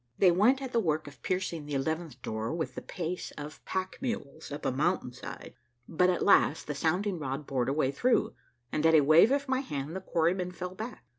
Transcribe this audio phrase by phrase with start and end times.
[0.17, 3.99] They went at the work of piercing the eleventh door with the pace of pack
[4.01, 5.53] mules up a mountain side.
[5.87, 8.33] But at last the sound ing rod bored a way through,
[8.71, 11.03] and at a wave of my hand the quarrymen fell back.